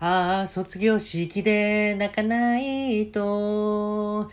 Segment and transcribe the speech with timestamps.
[0.00, 4.30] ああ、卒業式で泣かないと、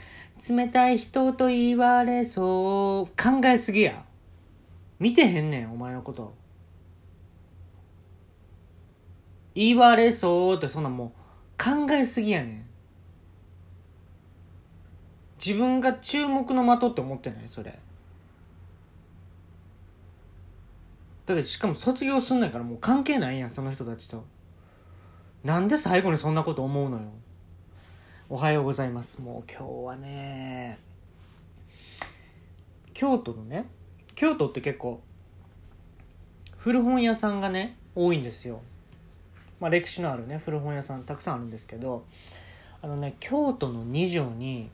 [0.48, 3.12] 冷たい人と言われそう。
[3.22, 4.06] 考えすぎや。
[5.00, 6.36] 見てへんねん、お前のこと。
[9.56, 11.10] 言われそうってそんなもう
[11.64, 12.66] 考えすぎやねん。
[15.44, 17.48] 自分が注目の的って思ってない？
[17.48, 17.80] それ。
[21.26, 24.26] だってしかも卒業すんないからもう関係ないやん、その人たちと。
[25.46, 27.04] なんで最後にそんなこと思うのよ。
[28.30, 29.22] おはようございます。
[29.22, 30.80] もう今日はね、
[32.96, 33.68] 京都のね、
[34.16, 35.04] 京都って結構、
[36.58, 38.60] 古本屋さんがね、多いんですよ。
[39.60, 42.06] まあ歴史のあるね、古本屋さんたくさんあるんですけど、
[42.82, 44.72] あのね、京都の二条に、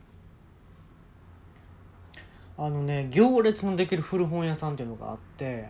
[2.56, 5.68] あのね、行列のできる古本屋さんっていうのがあって、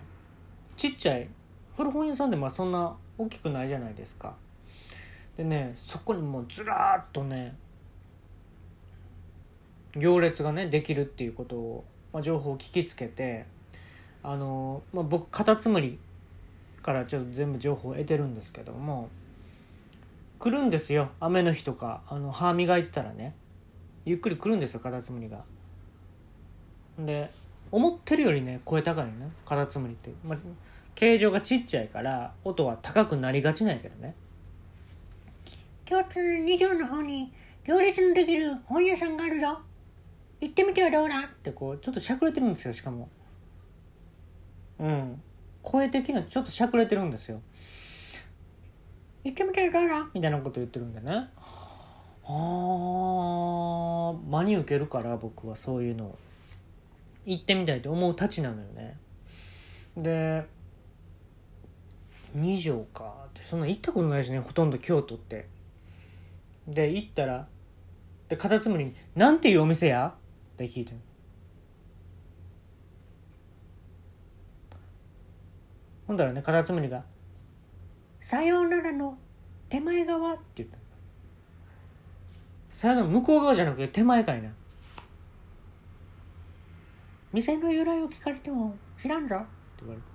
[0.76, 1.28] ちっちゃい、
[1.76, 4.36] 古本屋さんでまあそんな大きくないじゃないですか。
[5.36, 7.54] でねそこにもうずらっとね
[9.96, 13.46] 行列がねできるっていうことを、まあ、情報を聞きつけて
[14.22, 15.98] あの、まあ、僕カタツムリ
[16.82, 19.08] からちょっと全部情報を得てるんですけども
[20.38, 23.34] 来るんですよ雨の日とかあの歯磨いてたらね
[24.04, 25.44] ゆっくり来るんですよカタツムリが。
[26.98, 27.30] で
[27.70, 30.38] 思ってるよりね声高いのねカタツムリって、まあ、
[30.94, 34.14] 形状がちっちゃいから音は高くなりがちなんやけどね。
[35.92, 37.30] 京都の二条の方に
[37.64, 39.58] 行列のできる本屋さんがあるぞ。
[40.40, 41.18] 行ってみてはどうだ？
[41.18, 43.10] ってこうちょっとしゃくれてるんですよしかも。
[44.78, 45.20] うん。
[45.60, 47.42] 声的なちょっとしゃくれてるんですよ。
[49.22, 50.08] 行ってみてはどうだ？
[50.14, 51.28] みたいなこと言ってるんでね。
[52.24, 56.18] あー真に受けるから僕はそういうのを。
[57.26, 58.96] 行ってみたいと思うたちなのよね。
[59.98, 60.46] で
[62.34, 63.26] 二条か。
[63.26, 65.48] ってそんな行ったことないしねほとんど京都って
[66.66, 67.48] で行ったら
[68.28, 70.14] でカタツムリに「なんていうお店や?」
[70.54, 70.94] って聞いて。
[76.06, 77.04] ほんだらねカタツムリが
[78.20, 79.18] さようならの
[79.68, 80.34] 手前側？
[80.34, 80.76] って言った。
[82.70, 84.50] さよなら向こう側じゃなくて手前かいな。
[87.32, 89.36] 店の由来を聞かれても知らんぞ。
[89.36, 89.46] って
[89.80, 90.06] 言われて「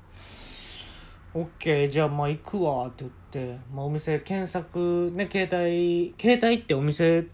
[1.34, 3.12] オッケーじゃあまあ行くわ」って言っ
[3.56, 7.28] て、まあ、お店検索ね携帯携帯ってお店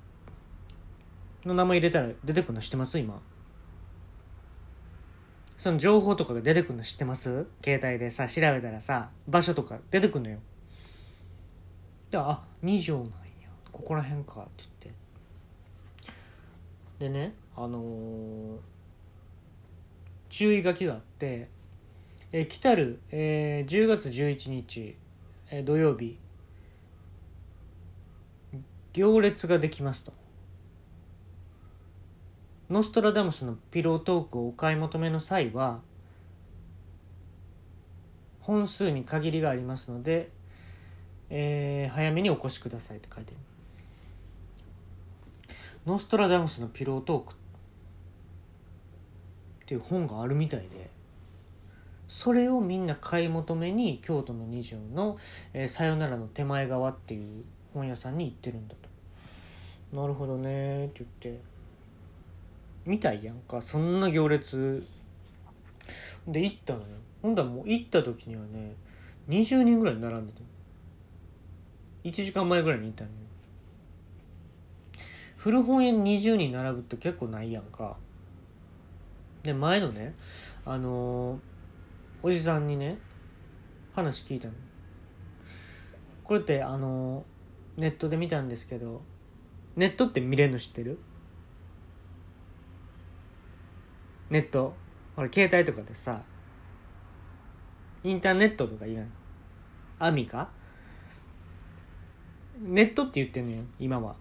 [1.46, 2.98] の名前入れたら出てくるの知ってます？
[3.00, 3.22] 今。
[5.58, 7.46] その情報とかが出てくるの知ってます？
[7.64, 10.40] 携帯でさ調べたらさ場所とか出てくるのよ。
[12.12, 13.14] であ二条なんや。
[13.72, 14.96] ここら辺かって言っ
[17.00, 17.06] て。
[17.06, 18.58] でねあのー
[20.30, 21.48] 注意書きがあって
[22.36, 24.98] え来たる、えー10月11日、
[25.52, 26.18] えー土曜日。
[28.94, 30.14] 行列ができますと。
[32.72, 35.82] ノストラダムスのピロートークをお買い求めの際は
[38.40, 40.32] 本数に限りがありますので、
[41.30, 43.38] えー早めにお越しくださいって書いてる。
[45.86, 47.36] ノストラダムスのピロートークっ
[49.68, 51.03] ていう本があるみたいで。
[52.14, 55.18] それをみんな買い求めに京都の二条の
[55.52, 57.44] 「えさよならの手前側」っていう
[57.74, 58.76] 本屋さんに行ってるんだ
[59.92, 60.00] と。
[60.00, 61.42] なるほどねって言って。
[62.86, 63.64] 見たいやんか。
[63.64, 64.86] そんな行列。
[66.28, 66.86] で行ったのよ。
[67.24, 68.76] ほんだらもう行った時にはね
[69.28, 70.42] 20人ぐらい並んでた
[72.04, 73.16] 1時間前ぐらいに行ったのよ。
[75.38, 77.98] 古本屋に20人並ぶって結構ないやんか。
[79.42, 80.14] で前のね
[80.64, 81.53] あのー
[82.26, 82.98] おじさんにね
[83.94, 84.54] 話聞いたの。
[86.24, 87.26] これってあの
[87.76, 89.02] ネットで見たんですけど
[89.76, 91.00] ネットって見れるの知ってる？
[94.30, 94.74] ネット？
[95.18, 96.22] ほら携帯とかでさ
[98.06, 99.12] インターネットとか言わん？
[100.00, 100.48] アミか
[102.62, 104.16] ネットって言ってんのよ今は。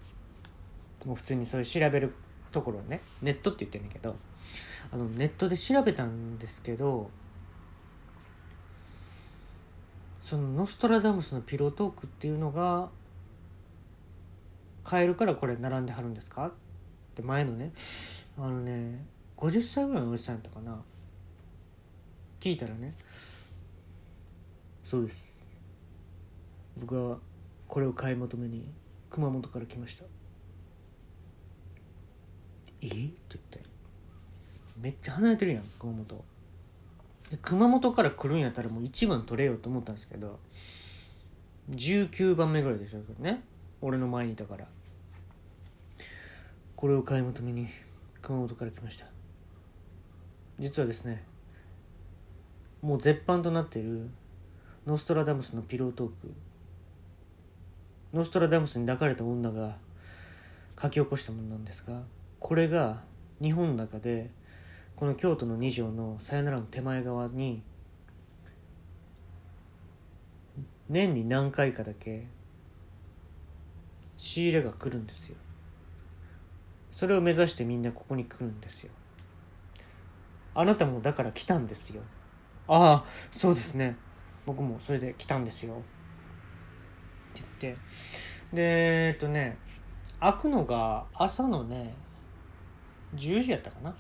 [1.07, 2.13] もう普通にそういう調べる
[2.51, 4.17] ところをねネットって言ってんだけど
[4.91, 7.11] あのネットで調べたんですけど
[10.23, 12.89] そのノストラダムスのピロートークっていうのが
[14.85, 16.47] 買えるからこれ並んではるんですか？
[16.47, 16.53] っ
[17.15, 17.73] て前のね
[18.39, 19.05] あのね
[19.37, 20.81] 50歳ぐらいのおじさんやったかな。
[22.41, 22.95] 聞いたらね
[24.83, 25.49] そうです。
[26.79, 27.19] 僕は
[27.69, 28.67] これを買い求めに
[29.11, 30.05] 熊本から来ました。
[32.81, 32.87] え？
[32.87, 33.13] って言っ
[33.51, 33.61] て。
[34.81, 36.25] めっちゃ離れてるやん熊本。
[37.41, 40.39] 熊本から来るんやったらもう一番取れようと思ったんですけど
[41.71, 43.43] 19番目ぐらいでしたけどね。
[43.81, 44.67] 俺の前にいたから。
[46.77, 47.69] これを買い求めに
[48.21, 49.07] 熊本から来ました。
[50.59, 51.25] 実はですね
[52.83, 54.11] もう絶版となっている
[54.87, 56.13] ノストラダムスのピロートーク。
[58.13, 59.77] ノストラダムスに抱かれた女が
[60.81, 62.03] 書き起こしたものなんですが
[62.41, 63.01] これが
[63.41, 64.31] 日本の中で
[65.03, 67.65] この京都の二条のさよならの手前側に
[70.89, 72.29] 年に何回かだけ
[74.17, 75.35] 仕入れが来るんですよ。
[76.93, 78.93] それを目指してみんなここに来るんですよ。
[80.55, 82.03] あなたもだから来たんですよ。
[82.69, 83.97] ああそうですね。
[84.47, 85.83] 僕もそれで来たんですよ。
[87.33, 87.81] って言って。
[88.53, 89.59] でえっとね
[90.21, 91.93] 開くのが朝のね
[93.17, 93.97] 10時やったかな。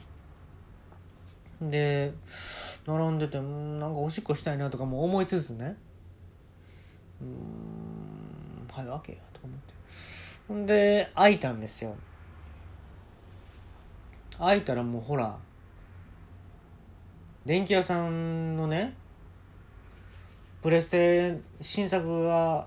[1.70, 2.12] で
[2.86, 5.76] 並んでてうんなんかおしっこしたいなとかも思いつつね。
[7.20, 9.74] うんはい開けよと思って。
[10.48, 11.94] ほんで開いたんですよ。
[14.38, 15.36] 開いたらもうほら
[17.46, 18.94] 電気屋さんのね
[20.62, 22.66] プレステ新作が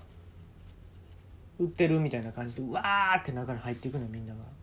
[1.60, 4.55] 売ってるみたいな感じでうわーって中に入っていくのみんなが。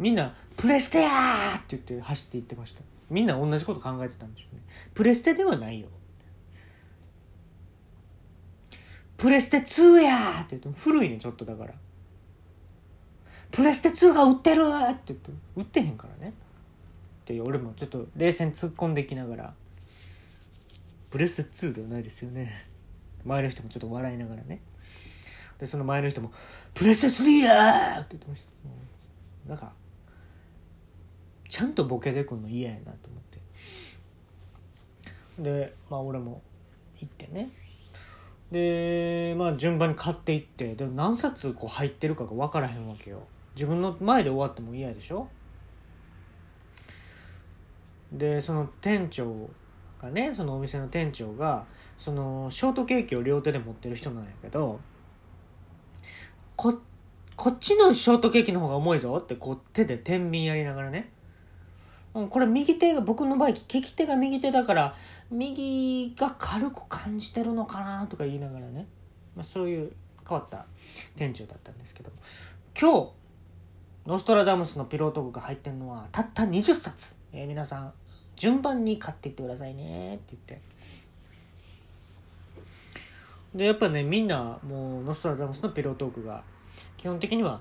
[0.00, 2.82] みんな「プレステや!」って言って走っていってました。
[3.10, 4.62] みんな同じこと考えてたんでしょうね。
[4.94, 5.88] プレステではないよ。
[9.18, 11.74] プレステ2やって言って古いねちょっとだから。
[13.50, 16.30] プレステ2が売ってるって言って売ってへんからね。
[16.30, 16.32] っ
[17.26, 19.54] て俺もちょっと冷静に突っ込んでいきながら。
[21.10, 22.66] プレステ2ではないですよね。
[23.24, 24.60] 前の人もちょっと笑いながらね。
[25.58, 26.32] でその前の人も
[26.72, 28.44] 「プレステ3や!」って言ってまし
[29.46, 29.50] た。
[29.50, 29.58] なん。
[29.58, 29.72] か
[31.50, 33.22] ちゃんとボケてくんの嫌やなと思っ
[35.34, 35.42] て。
[35.42, 36.40] でまあ俺も
[36.98, 37.50] 行ってね。
[38.50, 40.74] でまあ順番に買っていって。
[40.76, 43.24] でも何冊こう入ってるかが分からへんわけよ。
[43.54, 45.28] 自分の前で終わっても嫌でしょ？
[48.12, 49.50] でその店長
[50.00, 51.66] がねそのお店の店長が
[51.98, 54.80] そのショートケーキを両手で持ってる人なんやけど
[56.56, 56.80] こ
[57.36, 61.10] こっちのショートケーキの方が重いぞってこう手で天秤やりながらね。
[62.14, 64.94] うんこれ右手が僕の場合利き手が右手だから
[65.30, 68.86] 右が軽く感じてるのかなとか言いながらね、
[69.36, 69.92] まあ、そういう
[70.28, 70.66] 変わった
[71.16, 72.10] 店長だったんですけど。
[72.80, 73.10] 今日
[74.06, 77.92] ノストラダムスのピロートークが入ってるのはたった20冊、えー皆さん
[78.36, 80.62] 順番に買っていってくださいねって言って。
[83.54, 86.42] でやっぱねみんなもうノストラダムスのピロートークが
[86.96, 87.60] 基本的には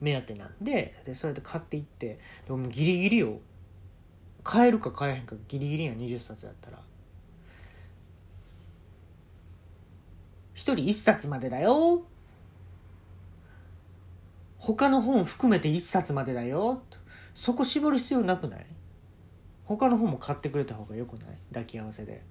[0.00, 3.40] 目当てなんででそれで買っていってでもギリギリよ
[4.42, 6.78] 買えるか買えへんかギリギリや20冊やったら。
[10.54, 12.02] 一人1冊までだよ。
[14.58, 16.82] 他の本含めて1冊までだよ。
[17.34, 18.66] そこ絞る必要なくない？
[19.64, 21.38] 他の本も買ってくれた方がよくない？
[21.48, 22.22] 抱き合わせで。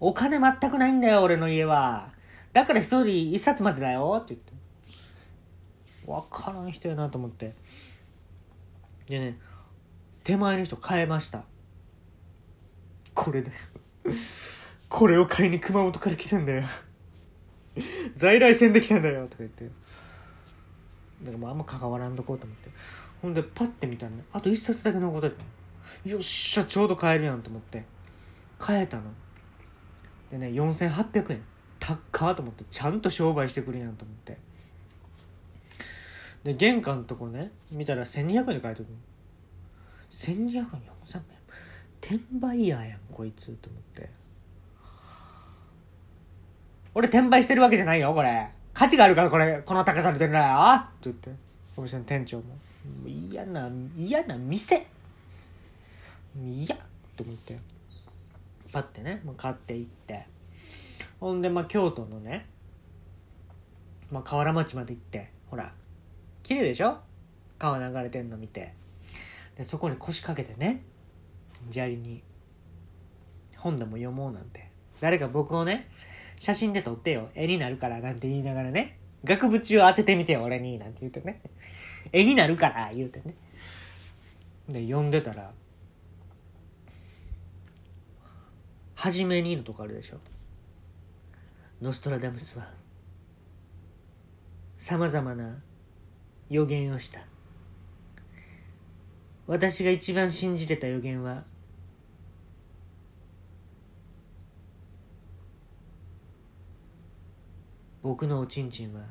[0.00, 2.13] お金全くないんだよ俺の家は。
[2.54, 4.18] だから一人一冊までだよ。
[4.22, 4.54] って言って。
[6.06, 7.54] 分からん人やなと思って。
[9.06, 9.38] でね
[10.22, 11.44] 手前の人変えました。
[13.12, 13.56] これだよ
[14.88, 16.62] これを買いに熊本から来たんだよ。
[18.14, 19.26] 在来線で来たんだよ。
[19.26, 19.64] とか言って。
[19.64, 19.70] だ
[21.26, 22.70] からもうあんま関わらんとこうと思って。
[23.20, 27.84] ほんでパッて見たらねあと一冊だけ残ってたよっしゃちょうど買えるやんと思って。
[28.58, 29.04] 買えたの。
[30.30, 31.42] でね4800円。
[32.10, 34.38] 高っと思ってちゃんと商売してくるやんと思って。
[36.42, 38.88] で玄関のとこね見たら1200円で買えとく
[40.10, 40.64] 1200円
[41.04, 41.22] 4300円。
[42.00, 44.08] 転売ヤーやんこいつと思って。
[46.94, 48.48] 俺転売してるわけじゃないよこれ。
[48.72, 50.54] 価値があるからこれこの高さで売ってるんだよ。
[50.74, 51.30] って言って。
[51.76, 52.44] お店の店長も。
[53.06, 54.86] 嫌な嫌な店。
[56.42, 56.76] 嫌
[57.16, 57.58] と思って。
[58.72, 60.33] パッてねもう買っていって。
[61.20, 62.46] ほんでまあ京都のね、
[64.10, 65.72] まあ、河原町まで行ってほら
[66.42, 66.98] 綺麗でしょ？
[67.58, 68.74] 川流れてんの見て。
[69.56, 70.82] でそこに腰掛けてね
[71.70, 72.22] 砂利に
[73.56, 74.68] 本でも読もうなんて。
[75.00, 75.88] 誰か僕をね
[76.38, 77.28] 写真で撮ってよ。
[77.34, 81.40] 絵になるからなんて言いながらね額縁を当ててみてよ俺になんて言うてね。
[82.12, 83.34] 絵になるから言うてね。
[84.68, 85.52] で読んでたら
[88.94, 90.18] 「はじめに」のとこあるでしょ？
[91.84, 92.66] ノストラダムスは
[94.78, 95.58] さまざまな
[96.48, 97.20] 予言をした。
[99.46, 101.44] 私が一番信じてた予言は
[108.02, 109.02] 僕のおちんちんは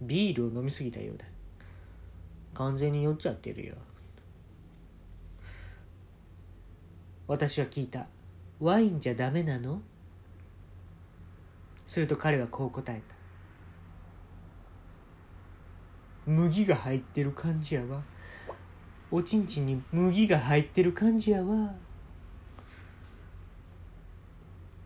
[0.00, 1.24] ビールを飲みすぎたようだ。
[2.54, 3.76] 完全に酔っちゃってるよ。
[7.28, 8.08] 私は聞いた。
[8.60, 9.80] ワインじゃダメなの？
[11.86, 13.14] すると彼はこう答えた。
[16.26, 18.02] 麦が入ってる感じやわ。
[19.10, 21.74] おちんちんに麦が入ってる感じやわ。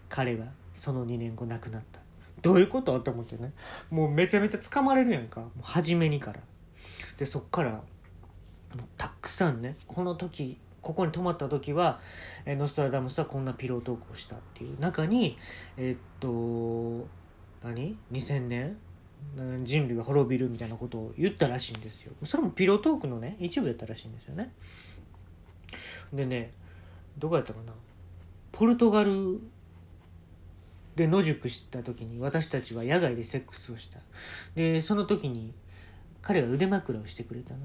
[0.09, 2.01] 彼はその2年後亡くなった。
[2.43, 3.01] どういうこと？
[3.01, 3.53] と思ってね。
[3.91, 5.45] もうめちゃめちゃ掴まれるやんか。
[5.63, 6.41] 初めにから。
[7.17, 7.83] でそっから
[8.97, 12.01] たくさんねこの時ここに泊まった時は
[12.45, 15.39] えーノストラダムスはこんなピロートークをしたっていう中に
[15.79, 17.09] えーっと
[17.63, 18.77] 何？2000年？
[19.63, 22.13] 人類が滅びるみたいなことを言ったらしいんですよ。
[22.25, 24.53] それもピロートークのね一部やったらしいんですよね。
[26.13, 26.53] でね
[27.17, 27.73] どこやったかな？
[28.51, 29.41] ポルトガル
[30.97, 34.01] で野宿した時に私たちは野外でセックスをした。
[34.57, 35.55] でその時に
[36.21, 37.61] 彼は腕枕をしてくれたの。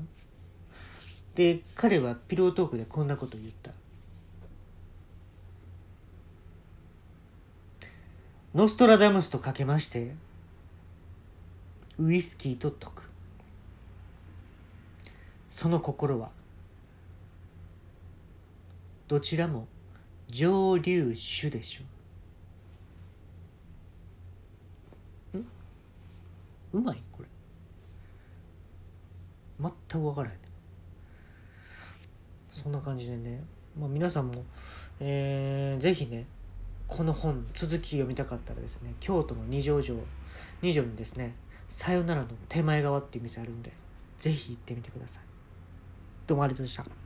[1.37, 3.69] で彼はピロートークでこんなことを言った。
[8.55, 10.15] ノストラダムスとかけまして
[11.99, 13.07] ウイスキーと解く。
[15.47, 16.31] その心は
[19.07, 19.67] どちらも
[20.29, 25.37] 蒸留酒でしょ
[26.73, 26.77] う。
[26.79, 27.29] うまいこれ。
[29.61, 30.46] 全く分からへん
[32.57, 33.43] そんな感じでね、
[33.79, 34.43] まあ、皆さんも、
[34.99, 36.25] えーぜひね
[36.87, 39.97] この本続き読みたかったらですね京都の二条城
[40.61, 41.35] 二条にですね
[41.67, 43.73] 「さよならの手前側」っていう店あるんで
[44.17, 45.23] ぜひ行ってみてください。
[46.25, 46.97] どうもありがとうございました。